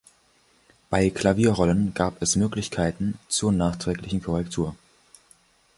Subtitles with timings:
[0.89, 4.75] Bei Klavierrollen gab es Möglichkeiten zur nachträglichen Korrektur.